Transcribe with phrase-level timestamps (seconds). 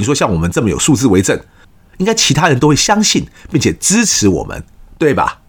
[0.00, 1.38] 你说像我们这么有数字为证，
[1.98, 4.64] 应该其他人都会相信并且支持我们，
[4.98, 5.40] 对吧？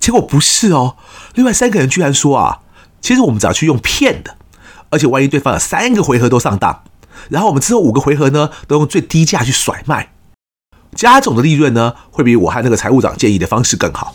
[0.00, 0.96] 结果不是哦，
[1.36, 2.58] 另外三个人居然说啊，
[3.00, 4.36] 其实我们只要去用骗的，
[4.90, 6.82] 而且万一对方有三个回合都上当，
[7.30, 10.12] 然后我们之后五个回合呢都用最低价去甩卖，
[10.96, 14.12] 加总的利润呢会比我和那个财务长建议的方式更好。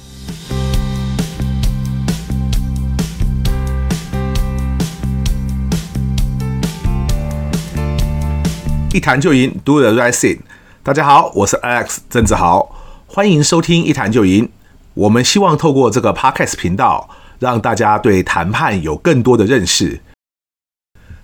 [8.94, 10.40] 一谈就赢，Do the right thing。
[10.84, 12.76] 大家好，我是 Alex 郑志豪，
[13.08, 14.50] 欢迎收听一谈就赢。
[14.96, 17.10] 我们希望透过这个 Podcast 频道，
[17.40, 20.02] 让大家对谈判有更多的认识。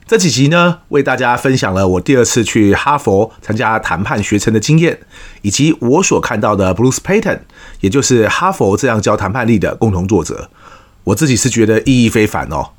[0.06, 5.00] 这几集呢，为大家分享了我第二次去哈佛参加谈判学程的经验，
[5.42, 7.40] 以及我所看到的 Bruce Payton，
[7.82, 10.50] 也就是哈佛这样教谈判力的共同作者。
[11.04, 12.70] 我自己是觉得意义非凡哦。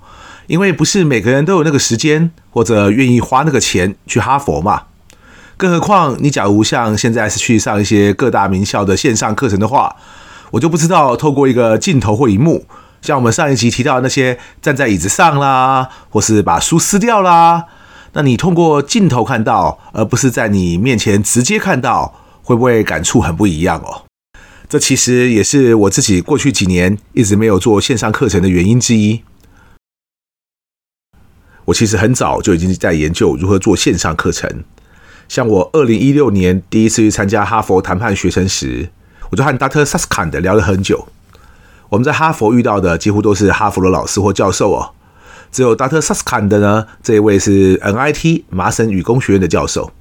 [0.48, 4.84] 因为不是每个人都有那个时间或者愿意花那个钱去哈佛嘛，
[5.56, 9.94] 更何况你假如像现在是去上一些各大名校的线上课程的话，
[10.50, 12.64] 我就不知道透过一个镜头或荧幕，
[13.02, 17.66] 像我们上一集提到的那些站在椅子上啦，或是把书撕掉啦，
[18.14, 24.04] 那你通过镜头看到，而不是在你面前直接看到，会不会感触很不一样哦？
[24.66, 29.22] 这其实也是我自己过去几年一直没有做线上课程的原因之一。
[31.68, 34.64] 我其实很早就已经在研究如何做线上课程。
[35.28, 38.88] 像我二零一六年第一次去参加哈佛谈判学程时，
[39.30, 39.84] 我就和 Dr.
[39.84, 41.08] Susskind 聊了很久。
[41.90, 44.94] 我们在哈佛遇到的几乎都是哈佛的老师或教授哦，
[45.52, 46.00] 只有 Dr.
[46.00, 49.92] Susskind 呢，这一位是 MIT 麻省理工学院的教授。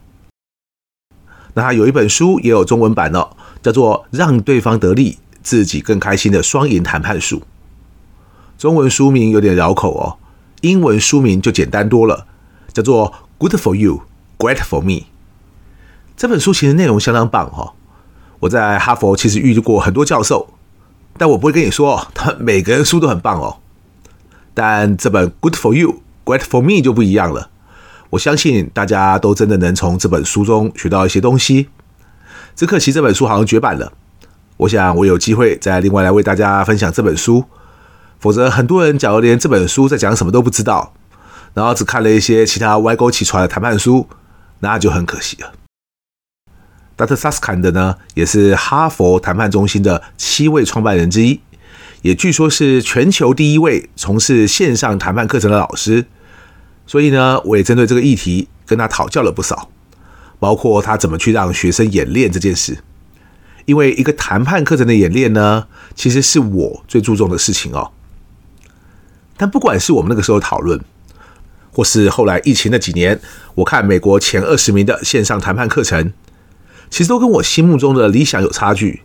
[1.56, 3.32] 那他有一本书也有中文版哦，
[3.62, 7.40] 叫做《让对方得利，自己更开心的双赢谈判术》。
[8.58, 10.18] 中文书名有点绕口哦。
[10.68, 12.28] 英文书名就简单多了，
[12.74, 14.02] 叫做 “Good for you,
[14.38, 15.06] Great for me”。
[16.18, 17.74] 这本书其实内容相当棒哈。
[18.40, 20.54] 我在哈佛其实遇过很多教授，
[21.18, 23.58] 但我不会跟你说，他每个人书都很棒哦。
[24.54, 27.50] 但这本 “Good for you, Great for me” 就不一样了。
[28.10, 31.70] 我相信大家都真的能从这本书中学到一些东西。
[32.56, 33.94] 只可惜这本书好像绝版了。
[34.58, 37.46] 我想我有机会再另外来为大家分享这本书。
[38.20, 40.94] 否则，很多人假如连这本书在讲什么都不知道，
[41.54, 44.08] 然后只看了一些其他歪勾起出来的谈判书，
[44.60, 45.54] 那就很可惜了。
[46.98, 47.16] Dr.
[47.16, 51.42] Susskind 呢，也是哈佛谈判中心的七位创办人之一，
[52.02, 56.06] 也据说是全球第一位从事线上谈判课程的老师。
[56.88, 59.70] 所以呢，我也针对这个议题跟他讨教了不少，
[60.40, 62.80] 包括他怎么去让学生演练这件事。
[63.66, 67.92] 因为一个谈判课程的演练呢，其实是我最注重的事情哦。
[69.38, 70.80] 但不管是我们那个时候讨论，
[71.72, 73.20] 或是后来疫情那几年，
[73.56, 76.12] 我看美国前二十名的线上谈判课程，
[76.90, 79.04] 其实都跟我心目中的理想有差距。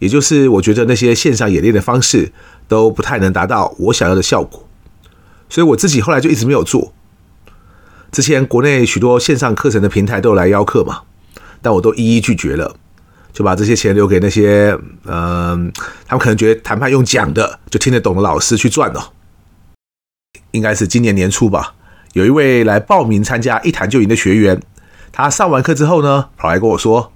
[0.00, 2.32] 也就是我觉得那些线上演练的方式
[2.68, 4.68] 都不太能达到我想要的效果，
[5.48, 6.92] 所以我自己后来就一直没有做。
[8.12, 11.02] 之前国内许多线上课程的平台都有来邀课嘛，
[11.62, 12.76] 但我都一一拒绝了，
[13.32, 15.72] 就把这些钱留给那些嗯、
[16.06, 19.12] 他们可能觉得谈判用讲的就听得懂的老师去赚了。
[20.54, 21.74] 应该是今年年初吧，
[22.12, 24.62] 有一位来报名参加一谈就赢的学员，
[25.10, 27.12] 他上完课之后呢，跑来跟我说：“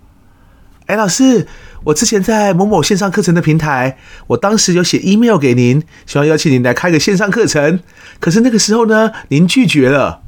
[0.87, 1.47] 哎，老师，
[1.84, 7.78] 我之前在某某线上课程的平台，我当时有写 email 给您，希望邀请您来开个线上课程，
[8.19, 10.22] 可是那个时候呢，您拒绝了。”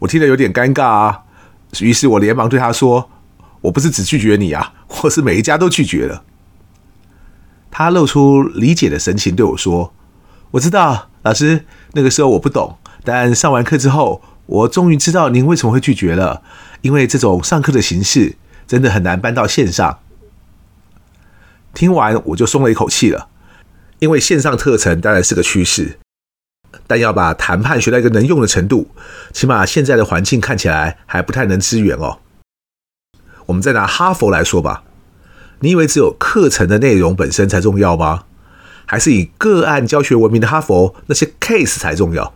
[0.00, 1.20] 我听得有点尴尬啊，
[1.80, 3.08] 于是我连忙对他说
[3.62, 4.72] ：“我不是只拒绝你啊，
[5.04, 6.24] 我是每一家都拒绝了。”
[7.70, 9.94] 他露出理解的神情对我说
[10.50, 11.64] ：“我知道，老师。”
[11.96, 16.42] 那个时候我不懂，但上完课之后，我终于知道您为什么会拒绝了。
[16.82, 18.36] 因为这种上课的形式
[18.66, 20.00] 真的很难搬到线上。
[21.72, 23.28] 听完我就松了一口气了，
[24.00, 25.98] 因为线上课程当然是个趋势，
[26.86, 28.90] 但要把谈判学到一个能用的程度，
[29.32, 32.18] 起码现在的环境看起来还不太能支援哦。
[33.46, 34.84] 我们再拿哈佛来说吧，
[35.60, 38.24] 你以为只有课程的内容本身才重要吗？
[38.86, 42.34] 还是以个案教学闻名的哈佛，那些 case 才重要。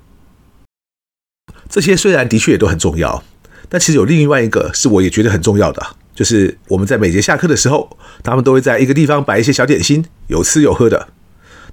[1.69, 3.23] 这些虽然的确也都很重要，
[3.69, 11.09] 但其实有另外一个是我也觉得很重要的，就是我们在每节下课的时候，他们都会在一个地方摆一些小点心，有吃有喝的。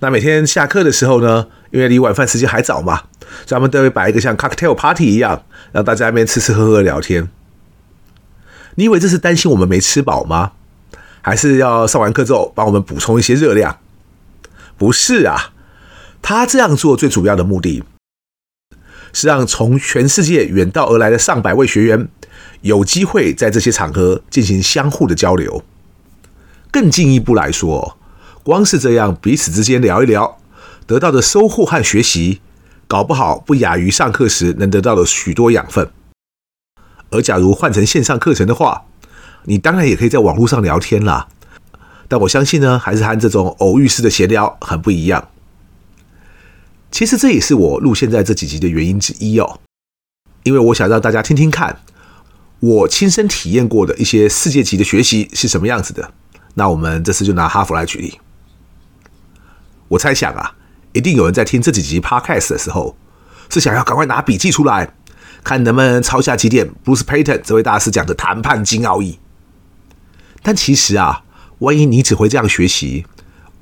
[0.01, 3.03] 那每天下课的时候呢，因为离晚饭时间还早嘛，
[3.45, 7.29] 所以他们都会摆一个像 cocktail party 一样，让大家在那边吃吃喝喝聊天。
[8.75, 10.51] 你以为这是担心我们没吃饱吗？
[11.21, 13.79] 还是要上完课之后帮我们补充一些热量？
[14.77, 15.53] 不是啊，
[16.21, 17.83] 他这样做最主要的目的，
[19.13, 22.09] 是让从全世界远道而来的上百位学员，
[22.61, 25.63] 有机会在这些场合进行相互的交流。
[26.71, 27.97] 更进一步来说，
[28.43, 30.37] 光是这样彼此之间聊一聊，
[30.85, 32.41] 得到的收获和学习，
[32.87, 35.89] 搞不好不亚于上课时能得到的许多养分。
[37.11, 38.83] 而假如换成线上课程的话，
[39.45, 41.29] 你当然也可以在网络上聊天啦。
[42.07, 45.29] 但我相信呢，还是和这种偶遇式的闲聊很不一样。
[46.91, 49.59] 其实这也是我录现在这几集的原因之一哦，
[50.43, 51.79] 因为我想让大家听听看。
[52.61, 56.13] 我亲身体验过的一些世界级的学习是什么样子的？
[56.53, 58.19] 那我们这次就拿哈佛来举例。
[59.89, 60.55] 我猜想啊，
[60.93, 62.95] 一定有人在听这几集 Podcast 的时候，
[63.49, 64.93] 是想要赶快拿笔记出来，
[65.43, 69.19] 看能不能抄下几点 Bruce Payton 这位大师讲的谈判金奥义。
[70.41, 71.24] 但其实啊，
[71.59, 73.05] 万一你只会这样学习，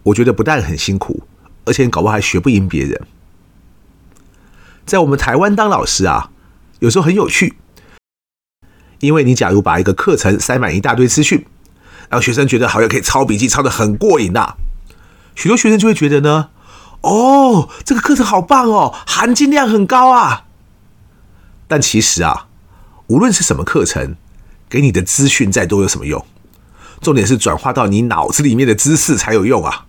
[0.04, 1.24] 我觉得不但很辛苦，
[1.66, 3.02] 而且搞不好还学不赢别人。
[4.86, 6.32] 在我们台湾当老师啊，
[6.80, 7.56] 有时候很有趣。
[9.00, 11.46] 因为你假如把一个课程塞满一大堆资讯，
[12.10, 14.56] 让学生觉得好像可以抄笔记，抄得很过瘾呐，
[15.36, 16.50] 许多学生就会觉得呢，
[17.02, 20.46] 哦，这个课程好棒哦，含金量很高啊。
[21.68, 22.48] 但其实啊，
[23.08, 24.16] 无论是什么课程，
[24.70, 26.26] 给你的资讯再多有什么用？
[27.04, 29.86] 重点是转化到你脑子里面的知识才有用啊。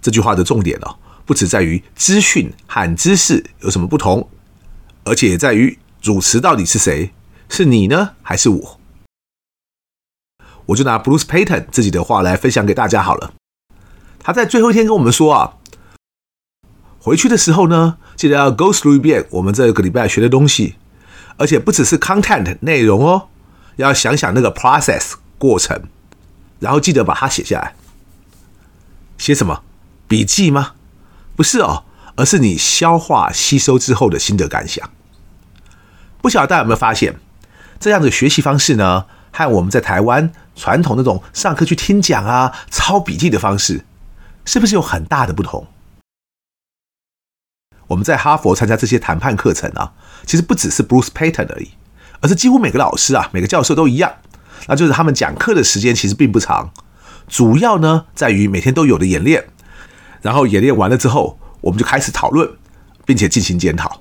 [0.00, 4.28] 这句话的重点哦，不只在于资讯和知识有什么不同，
[5.04, 7.12] 而且也在于主词到底是谁。
[7.48, 8.80] 是你呢，还是我？
[10.66, 13.34] 我就拿 Bruce Payton 自己的话来分享给大家好了。
[14.18, 15.54] 他在最后一天跟我们说啊，
[16.98, 20.76] 回去的时候呢，记得要 go through 一遍我们这个礼拜学的东西，
[21.36, 23.28] 而且不只是 content 内容哦，
[23.76, 25.82] 要想想那个 process 过程，
[26.62, 27.74] 然后记得把它写下来。
[29.18, 29.62] 写什么？
[30.08, 30.74] 笔记吗？
[31.36, 31.84] 不是哦，
[32.16, 34.90] 而是你消化吸收之后的心得感想。
[36.20, 37.16] 不晓得大家有没有发现？
[37.80, 43.84] 这样的学习方式呢，和我们在台湾传统那种上课去听讲啊、抄笔记的方式，
[44.44, 45.66] 是不是有很大的不同？
[47.88, 49.92] 我们在哈佛参加这些谈判课程啊，
[50.26, 51.72] 其实不只是 Bruce Payton 而已，
[52.20, 54.12] 而是几乎每个老师啊、每个教授都一样。
[54.66, 56.72] 那就是他们讲课的时间其实并不长，
[57.28, 59.48] 主要呢在于每天都有的演练，
[60.20, 62.48] 然后演练完了之后，我们就开始讨论，
[63.04, 64.00] 并且进行检讨。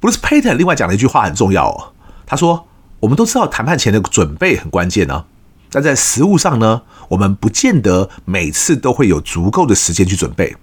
[0.00, 1.92] Bruce Payton 另外讲了一句话很重要哦，
[2.26, 2.68] 他说
[3.00, 5.24] ：“我们都知道谈判前的准备很关键呢，
[5.70, 10.56] 但在实务上呢，我们不见得每次都会有足够的时间去准备，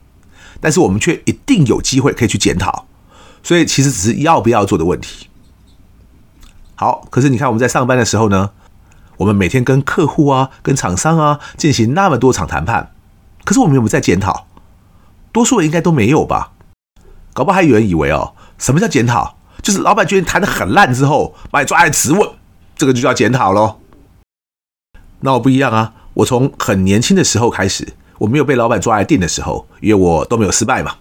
[0.59, 2.85] 但是我们却一定有机会可以去检讨，
[3.41, 5.27] 所以其实只是要不要做的问题。
[6.81, 8.50] 好，可是你看我们在上班的时候呢，
[9.18, 12.92] 我们每天跟客户啊、跟厂商啊进行那么多场谈判，
[13.45, 14.48] 可是我们有没有在检讨？
[15.31, 16.54] 多数人应该都没有吧？
[17.33, 19.36] 搞不好还有人以为哦。”什么叫检讨？
[19.62, 22.28] 就是老板觉得你谈得很烂之后，把你抓来质问，
[22.75, 23.78] 这个就叫检讨喽。
[25.19, 30.95] 那我不一样啊，我从很年轻的时候开始，我没有被老板抓来定的时候，因为我都没有失败嘛。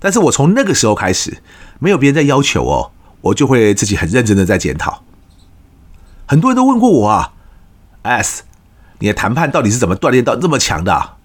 [0.00, 1.40] 但是我从那个时候开始，
[1.78, 2.90] 没有别人在要求哦，
[3.24, 5.02] 我就会自己很认真的在检讨。
[6.26, 7.34] 很多人都问过我啊
[8.02, 8.44] ，S，
[9.00, 11.16] 你的谈判到底是怎么锻炼到这么强的？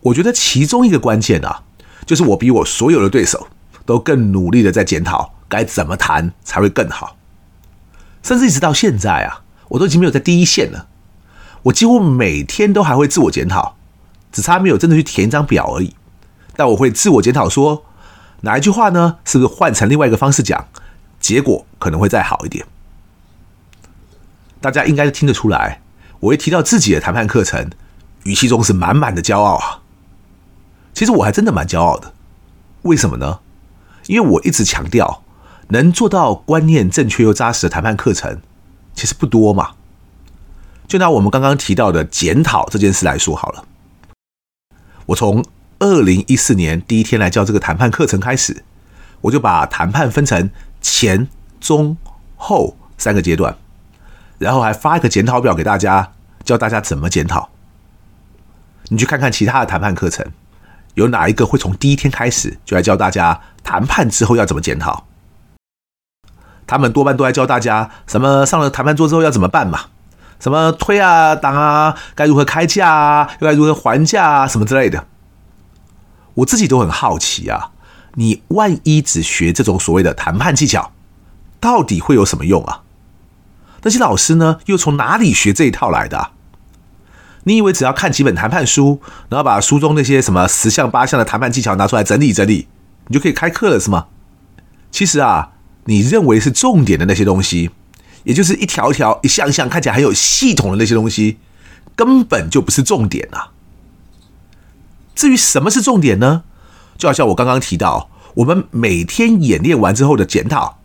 [0.00, 1.62] 我觉得其中一个关键啊，
[2.04, 3.48] 就是我比我所有的对手。
[3.86, 7.16] 都更努力的在检讨该怎么谈才会更好，
[8.22, 10.86] 甚至一直到现在啊，我都已经没有在第一线了。
[11.64, 13.74] 我几乎每天都还会自我检讨，
[14.30, 15.96] 只差没有真的去填一张表而已。
[16.54, 17.84] 但我会自我检讨说，
[18.42, 19.18] 哪一句话呢？
[19.24, 20.66] 是不是换成另外一个方式讲，
[21.18, 22.66] 结果可能会再好一点？
[24.60, 25.80] 大家应该听得出来，
[26.20, 27.70] 我一提到自己的谈判课程，
[28.24, 29.82] 语气中是满满的骄傲啊。
[30.92, 32.12] 其实我还真的蛮骄傲的，
[32.82, 33.40] 为什么呢？
[34.06, 35.22] 因为我一直强调，
[35.68, 38.40] 能做到观念正确又扎实的谈判课程，
[38.94, 39.72] 其实不多嘛。
[40.88, 43.64] 就拿我们刚刚提到的检讨这件事来说好了，
[45.06, 45.44] 我从
[45.80, 48.62] 二零一四年第一天来教这个谈判课程开始，
[49.22, 50.50] 我就把谈判分成
[50.82, 51.26] 前、
[51.58, 51.96] 中、
[52.36, 53.56] 后三个阶段，
[54.38, 56.12] 然后还发一个检讨表给大家，
[56.44, 57.48] 教大家怎么检讨。
[58.88, 60.24] 你去看看其他的谈判课程。
[60.94, 65.04] 有哪一个会从第一天开始就来教大家谈判之后要怎么检讨？
[66.66, 69.86] 他们多半都在教大家什么上了谈判桌之后要怎么办嘛？
[70.40, 75.06] 什么推啊、挡啊，该如何开价啊，又该如何还价啊，什么之类的。
[76.40, 77.70] 我自己都很好奇啊，
[78.14, 80.92] 你万一只学这种所谓的谈判技巧，
[81.58, 82.82] 到底会有什么用啊？
[83.82, 86.32] 那些老师呢，又从哪里学这一套来的？
[87.44, 92.68] 你以为只要看几本谈判书，然后把书中那些什么十项八项的谈判技巧拿出来整理整理，
[93.06, 94.06] 你就可以开课了是吗？
[94.90, 95.52] 其实啊，
[95.84, 97.70] 你认为是重点的那些东西，
[98.24, 101.38] 也就是一条一条、一项一项看起来很有系统的那些东西，
[101.94, 103.52] 根本就不是重点啊。
[105.20, 106.44] 至于什么是重点呢？
[106.96, 110.78] 就好像我刚刚提到，我们每天演练完之后的检讨，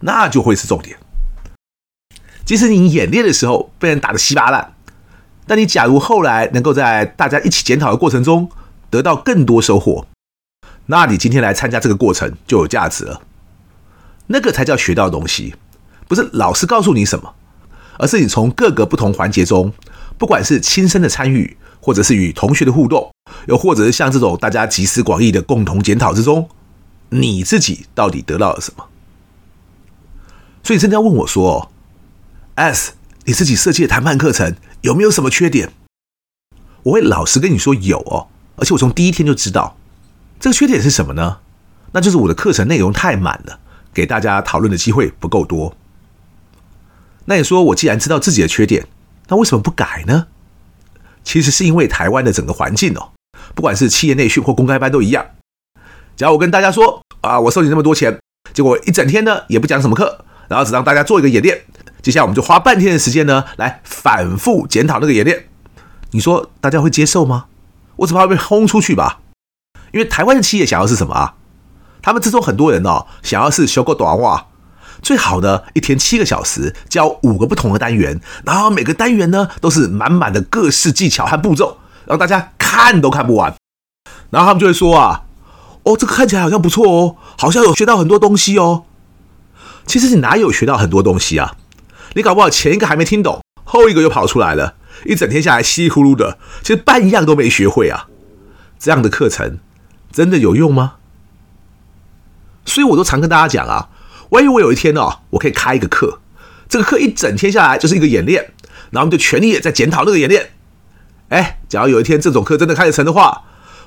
[0.00, 0.98] 那就会是重点。
[2.44, 4.74] 即使你演练的时候被人打得稀巴烂，
[5.46, 8.50] 但你假如后来能够在大家一起检讨的过程中
[8.90, 10.06] 得到更多收获，
[10.84, 13.22] 那你今天来参加这个过程就有价值了。
[14.26, 15.54] 那个才叫学到东西，
[16.06, 17.34] 不是老师告诉你什么，
[17.98, 19.72] 而是你从各个不同环节中，
[20.20, 23.10] 不管是亲身的参与，或者是与同学的互动，
[23.46, 26.46] 又或者是像这种大家集思广益的共同检讨之中，
[27.08, 28.84] 你自己到底得到了什么？
[30.62, 31.72] 所以真的要问我说
[32.56, 32.92] ，S，
[33.24, 35.72] 你自己设计的谈判课程有没有什么缺点？
[36.82, 39.78] 我会老实跟你说有哦，而且我从第一天就知道。
[40.38, 41.38] 这个缺点是什么呢？
[41.92, 43.58] 那就是我的课程内容太满了，
[43.94, 45.74] 给大家讨论的机会不够多。
[47.24, 48.86] 那你说我既然知道自己的缺点，
[49.30, 50.26] 那为什么不改呢？
[51.24, 53.12] 其实是因为台湾的整个环境哦，
[53.54, 55.24] 不管是企业内训或公开班都一样。
[56.16, 58.18] 假如我跟大家说啊，我收你那么多钱，
[58.52, 61.62] 结果一整天呢也不讲什么课，然后只让大家做一个演练，
[62.02, 65.46] 接下来我们就花半天的时间呢来反复检讨那个演练，
[66.10, 67.46] 你说大家会接受吗？
[67.96, 69.20] 我只怕会被轰出去吧。
[69.92, 71.34] 因为台湾的企业想要是什么啊？
[72.02, 74.48] 他们之中很多人哦，想要是修个短话，
[75.02, 83.54] 最好呢一天七个小时教五个不同的单元，然后每个单元呢都是满满的各式技巧和步骤，让大家看都看不完。
[84.30, 85.22] 然后他们就会说啊，
[85.82, 88.84] 哦，这个看起来好像不错哦，好像有学到很多东西哦。
[89.86, 91.56] 其实你哪有学到很多东西啊？
[92.14, 98.08] 你搞不好前一个还没听懂，后一个又跑出来了，一整天下来稀里糊涂的，其实半样都没学会啊。
[98.78, 99.58] 这样的课程。
[100.12, 100.94] 真的有用吗？
[102.64, 103.88] 所以我都常跟大家讲啊，
[104.30, 106.20] 万一我有一天哦，我可以开一个课，
[106.68, 108.52] 这个课一整天下来就是一个演练，
[108.90, 110.50] 然后我们就全力在检讨那个演练。
[111.28, 113.42] 哎，假如有一天这种课真的开得成的话，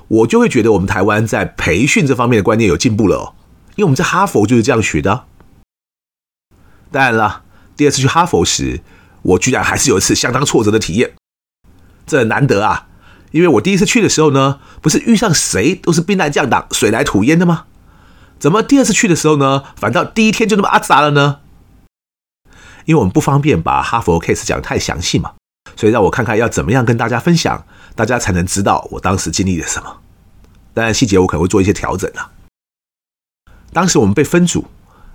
[0.08, 3.34] 我就会觉得我们台湾在培训这方面的观念有进步了哦，
[3.76, 5.24] 因为我们在哈佛就是这样学的。
[6.90, 7.42] 当然了，
[7.76, 8.80] 第二次去哈佛时，
[9.22, 11.12] 我居然还是有一次相当挫折的体验，
[12.06, 12.88] 这很难得啊。
[13.30, 17.64] 因为我第一次去的时候呢，不是遇上谁都是兵来将挡，水来土掩的吗？
[18.38, 21.40] 怎么第二次去的时候呢，反倒第一天就那么阿杂了呢？
[22.84, 25.34] 因为我们不方便把哈佛 case 讲太详细嘛，
[25.74, 30.00] 所以让我看看要怎么样跟大家分享，大家才能知道我当时经历了什么。
[30.74, 32.32] 当然细节我可能会做一些调整啊。
[33.72, 34.66] 当时我们被分组，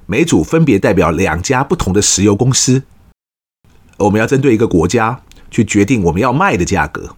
[0.07, 2.83] 每组分别代表两家不同的石油公司，
[3.97, 5.21] 我们要针对一个国家
[5.51, 7.15] 去决定我们要卖的价格。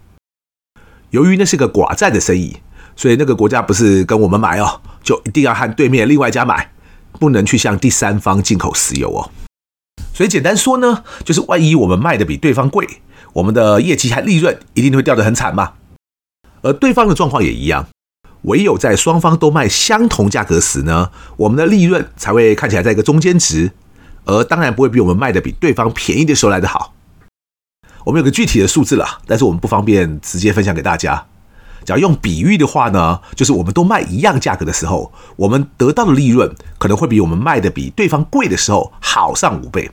[1.11, 2.57] 由于那是个寡占的生意，
[3.01, 6.71] 所以那个国家不是跟我们买哦，就一定要和对面另外一家买，
[7.13, 9.31] 不能去向第三方进口石油哦。
[10.13, 12.87] 所以简单说呢，就是万一我们卖的比对方贵，
[13.33, 15.73] 我们的业绩和利润一定会掉得很惨嘛。
[16.61, 17.87] 而对方的状况也一样，
[18.43, 23.71] 唯有在双方都卖相同价格时呢，我们的利润才会看起来在一个中间值，
[24.25, 26.93] 而当然不会比我们卖的比对方便宜的时候来得好。
[28.05, 31.25] 我们有个具体的数字了，但是我们不方便直接分享给大家。
[31.83, 39.89] 只要用比喻的话呢，就是我们都卖一样价格的时候，我们得到的利润可能会比我们卖的比对方贵的时候好上五倍。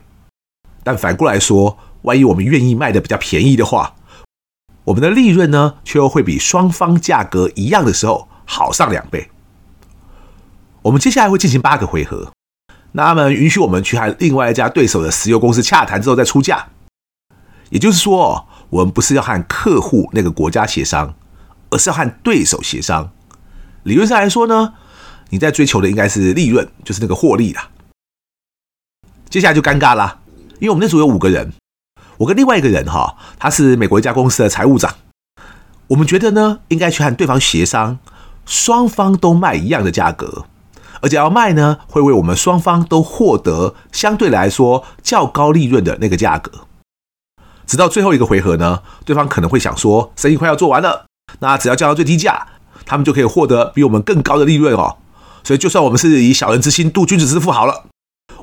[0.83, 3.95] 但反过来说，万一我们愿意卖的比较便宜的话，
[4.85, 9.29] 我们的利润呢，却又会比双方价格一样的时候好上两倍。
[10.83, 12.31] 我们接下来会进行八个回合，
[12.93, 16.69] 那他们允许我们去和另外一家对手的石油公司洽谈之后再出价。
[17.69, 21.13] 也就是说，我们不是要和客户那个国家协商，
[21.69, 23.11] 而是要和对手协商。
[23.83, 24.73] 理论上来说呢，
[25.29, 27.69] 你在追求的应该是利润，就是那个获利啦。
[29.29, 30.19] 接下来就尴尬啦，
[30.59, 31.53] 因为我们那组有五个人，
[32.17, 34.95] 我跟另外一个人哈，他是美国一家公司的财务长。
[35.87, 37.99] 我们觉得呢，应该去和对方协商，
[38.45, 40.45] 双方都卖一样的价格，
[41.01, 46.51] 而且要卖呢，会为我们双方都获得相对来说较高利润的那个价格。
[47.65, 51.05] 直到最后一个回合呢，对方可能会想说，生意快要做完了，
[51.39, 52.47] 那只要降到最低价，
[52.85, 54.97] 他们就可以获得比我们更高的利润哦。
[55.43, 57.85] 所以，就算我们是以小人之心度君子之腹好了，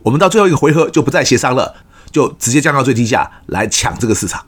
[0.03, 1.75] 我们到最后一个回合就不再协商了，
[2.11, 4.47] 就直接降到最低价来抢这个市场。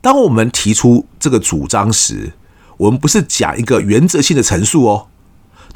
[0.00, 2.32] 当我们提出这个主张时，
[2.76, 5.08] 我们不是讲一个原则性的陈述哦，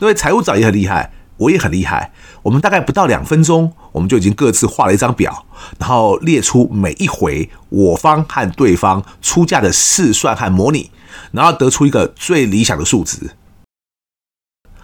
[0.00, 1.12] 因为财务长也很厉害。
[1.38, 5.47] 我也很厉害，我们大概不到两分钟，我们就已经各自画了一张表，
[5.78, 10.90] 然后列出每一回我方和对方出价的试算和模拟，
[11.33, 13.30] 然后得出一个最理想的数值。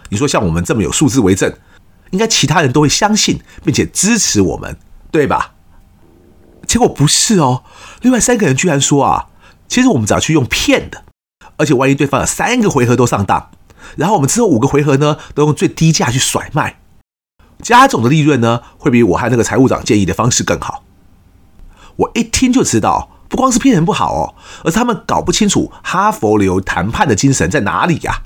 [0.09, 1.53] 你说像我们这么有数字为证，
[2.11, 4.77] 应该其他人都会相信并且支持我们，
[5.11, 5.53] 对吧？
[6.67, 7.63] 结果不是哦，
[8.01, 9.27] 另外三个人居然说啊，
[9.67, 11.03] 其实我们只要去用骗的，
[11.57, 13.51] 而且万一对方有三个回合都上当，
[13.97, 16.79] 然后我们之后五个回合呢都用最低价去甩卖，
[17.61, 20.83] 加总的利润呢会比我和那个财务长建议的方式更好。
[21.97, 28.21] 我一听就知道，不光是骗人不好哦，而是他们搞不清楚哈佛流谈判的精神在哪里呀。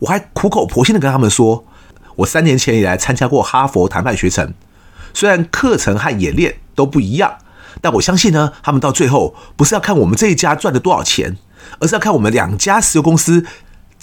[0.00, 1.64] 我还苦口婆心的跟他们说，
[2.16, 4.52] 我三年前以来参加过哈佛谈判学程，
[5.14, 7.38] 虽然课程和演练都不一样。
[7.80, 11.36] 但我相信呢，他们到最后不是要看我们这一家赚了多少钱，
[11.80, 13.44] 而是要看我们两家石油公司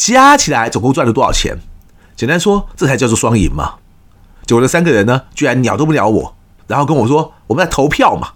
[0.01, 1.60] 加起来总共赚了多少钱。
[2.15, 3.75] 简单说，这才叫做双赢嘛。
[4.48, 8.29] 结果这三个人呢，居然鸟都不鸟我，然后跟我说我们在投票嘛。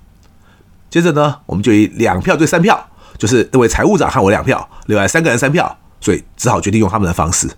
[0.92, 7.50] 接着呢，我们就以两票对三票，就是那位财务长和我两票，另外三个人三票，所以只好决定用他们的方式。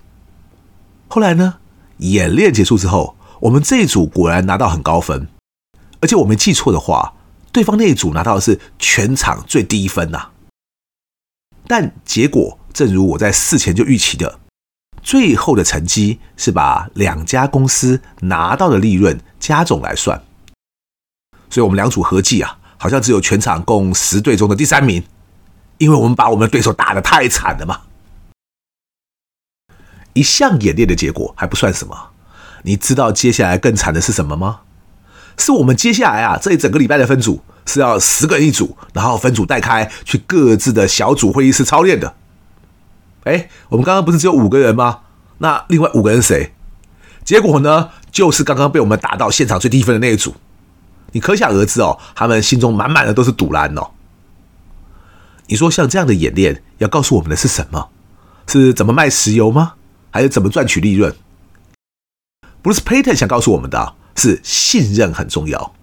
[1.10, 1.56] 后来呢，
[1.98, 5.28] 演练结束之后，我们这一组果然拿到很高分，
[6.00, 7.14] 而且我没记错的话。
[7.52, 10.30] 对方那一组拿到的是全场最低分呐、
[11.66, 14.40] 但结果正如我在事前就预期的，
[15.02, 20.22] 最后的成绩是把两家公司拿到的利润加总来算，
[21.50, 25.04] 所以我们两组合计啊，好像只有全场共十队中的第三名，
[25.78, 27.82] 因为我们把我们的对手打得太惨了嘛。
[30.14, 32.10] 一项演练的结果还不算什么，
[32.64, 34.62] 你知道接下来更惨的是什么吗？
[35.38, 42.16] 是我们接下来啊，这一整个礼拜的分组是要十个人一组，然后分组带开去各自的小组会议室操练的。
[43.28, 45.02] 哎，我们刚刚不是只有五个人吗？
[45.40, 46.54] 那另外五个人谁？
[47.24, 50.36] 结果呢，就是刚刚被我们打到现场最低分的那一组。
[51.12, 53.92] 你可想而知哦，他们心中满满的都是赌烂哦。
[55.48, 57.90] 你说像这样的演练要告诉我们的是什么？
[58.48, 59.74] 是怎么卖石油吗？
[60.10, 61.14] 还是怎么赚取利润
[62.62, 63.94] 不是 Payton 想告诉我们的。
[64.20, 65.76] 是信任很重要，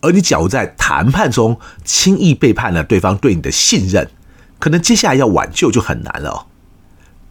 [0.00, 4.10] 而你假如在谈判中轻易背叛了对方对你的信任，
[4.58, 6.48] 可能接下来要挽救就很难了。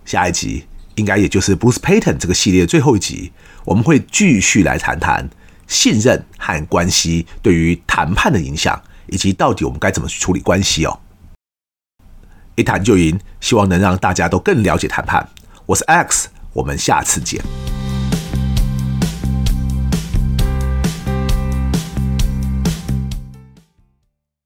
[0.05, 0.65] 下一集
[0.95, 3.33] 应该也就是 Bruce Payton 这个系列最后一集，
[3.65, 5.27] 我们会继续来谈谈
[5.67, 10.99] 信任和关系对于谈判的影响，以及到底我们该怎么去处理关系哦。
[12.55, 15.27] 一谈就赢，希望能让大家都更了解谈判。
[15.65, 17.43] 我是 X，我们下次见。